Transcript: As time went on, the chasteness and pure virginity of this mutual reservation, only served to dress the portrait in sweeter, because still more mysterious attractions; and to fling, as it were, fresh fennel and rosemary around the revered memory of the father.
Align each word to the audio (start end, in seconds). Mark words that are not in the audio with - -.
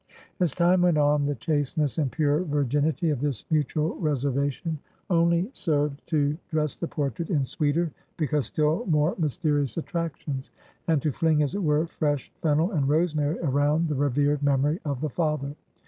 As 0.39 0.55
time 0.55 0.81
went 0.81 0.97
on, 0.97 1.27
the 1.27 1.35
chasteness 1.35 1.99
and 1.99 2.11
pure 2.11 2.39
virginity 2.43 3.11
of 3.11 3.19
this 3.19 3.45
mutual 3.51 3.93
reservation, 3.99 4.79
only 5.11 5.51
served 5.53 6.01
to 6.07 6.39
dress 6.49 6.75
the 6.75 6.87
portrait 6.87 7.29
in 7.29 7.45
sweeter, 7.45 7.91
because 8.17 8.47
still 8.47 8.83
more 8.87 9.13
mysterious 9.19 9.77
attractions; 9.77 10.49
and 10.87 11.03
to 11.03 11.11
fling, 11.11 11.43
as 11.43 11.53
it 11.53 11.61
were, 11.61 11.85
fresh 11.85 12.31
fennel 12.41 12.71
and 12.71 12.89
rosemary 12.89 13.37
around 13.43 13.89
the 13.89 13.95
revered 13.95 14.41
memory 14.41 14.79
of 14.83 15.01
the 15.01 15.09
father. 15.11 15.53